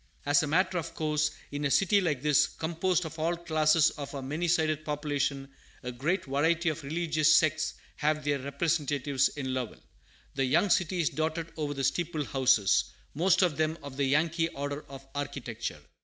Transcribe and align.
As 0.25 0.41
a 0.41 0.47
matter 0.47 0.79
of 0.79 0.95
course, 0.95 1.29
in 1.51 1.63
a 1.63 1.69
city 1.69 2.01
like 2.01 2.23
this, 2.23 2.47
composed 2.47 3.05
of 3.05 3.19
all 3.19 3.37
classes 3.37 3.91
of 3.91 4.15
our 4.15 4.21
many 4.23 4.47
sided 4.47 4.83
population, 4.83 5.49
a 5.83 5.91
great 5.91 6.25
variety 6.25 6.69
of 6.69 6.81
religious 6.83 7.31
sects 7.35 7.75
have 7.97 8.23
their 8.25 8.39
representatives 8.39 9.29
in 9.29 9.53
Lowell. 9.53 9.79
The 10.33 10.45
young 10.45 10.71
city 10.71 11.01
is 11.01 11.11
dotted 11.11 11.51
over 11.55 11.75
with 11.75 11.85
"steeple 11.85 12.25
houses," 12.25 12.85
most 13.13 13.43
of 13.43 13.57
them 13.57 13.77
of 13.83 13.95
the 13.95 14.05
Yankee 14.05 14.47
order 14.47 14.83
of 14.89 15.05
architecture. 15.13 15.81